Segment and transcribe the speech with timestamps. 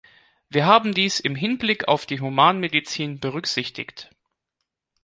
[0.49, 4.09] Wir haben dies im Hinblick auf die Humanmedizin berücksichtigt.